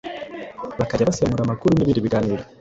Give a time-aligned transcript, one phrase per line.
[0.79, 2.43] bakajya basemura amakuru n’ibindi biganiro